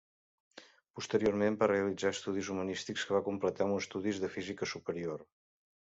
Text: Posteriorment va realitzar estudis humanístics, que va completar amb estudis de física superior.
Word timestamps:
Posteriorment 0.99 1.57
va 1.59 1.67
realitzar 1.71 2.11
estudis 2.15 2.49
humanístics, 2.55 3.05
que 3.11 3.17
va 3.19 3.23
completar 3.31 3.67
amb 3.69 3.79
estudis 3.85 4.23
de 4.25 4.35
física 4.39 4.71
superior. 4.73 5.27